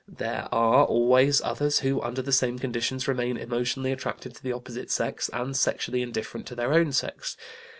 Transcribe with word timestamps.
There 0.07 0.47
are 0.51 0.83
always 0.83 1.41
others 1.43 1.81
who 1.81 2.01
under 2.01 2.23
the 2.23 2.31
same 2.31 2.57
conditions 2.57 3.07
remain 3.07 3.37
emotionally 3.37 3.91
attracted 3.91 4.33
to 4.33 4.41
the 4.41 4.51
opposite 4.51 4.89
sex 4.89 5.29
and 5.31 5.55
sexually 5.55 6.01
indifferent 6.01 6.47
to 6.47 6.55
their 6.55 6.73
own 6.73 6.91
sex. 6.91 7.37